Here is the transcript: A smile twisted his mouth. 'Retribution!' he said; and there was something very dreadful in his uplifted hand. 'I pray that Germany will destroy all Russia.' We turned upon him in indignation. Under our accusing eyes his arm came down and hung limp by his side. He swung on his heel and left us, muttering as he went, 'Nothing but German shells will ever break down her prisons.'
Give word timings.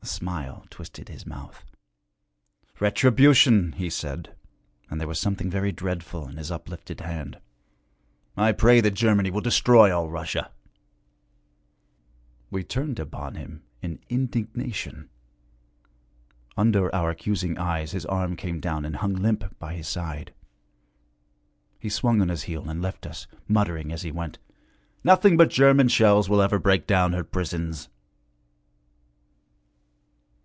A 0.00 0.08
smile 0.08 0.64
twisted 0.70 1.08
his 1.08 1.26
mouth. 1.26 1.64
'Retribution!' 2.78 3.72
he 3.72 3.90
said; 3.90 4.36
and 4.88 5.00
there 5.00 5.08
was 5.08 5.18
something 5.18 5.50
very 5.50 5.72
dreadful 5.72 6.28
in 6.28 6.36
his 6.36 6.48
uplifted 6.48 7.00
hand. 7.00 7.40
'I 8.36 8.52
pray 8.52 8.80
that 8.80 8.92
Germany 8.92 9.32
will 9.32 9.40
destroy 9.40 9.92
all 9.92 10.08
Russia.' 10.08 10.52
We 12.52 12.62
turned 12.62 13.00
upon 13.00 13.34
him 13.34 13.64
in 13.82 13.98
indignation. 14.08 15.10
Under 16.56 16.94
our 16.94 17.10
accusing 17.10 17.58
eyes 17.58 17.90
his 17.90 18.06
arm 18.06 18.36
came 18.36 18.60
down 18.60 18.84
and 18.84 18.94
hung 18.98 19.14
limp 19.16 19.58
by 19.58 19.74
his 19.74 19.88
side. 19.88 20.32
He 21.80 21.88
swung 21.88 22.20
on 22.22 22.28
his 22.28 22.44
heel 22.44 22.70
and 22.70 22.80
left 22.80 23.06
us, 23.08 23.26
muttering 23.48 23.90
as 23.90 24.02
he 24.02 24.12
went, 24.12 24.38
'Nothing 25.02 25.36
but 25.36 25.50
German 25.50 25.88
shells 25.88 26.28
will 26.30 26.40
ever 26.42 26.60
break 26.60 26.86
down 26.86 27.12
her 27.12 27.24
prisons.' 27.24 27.88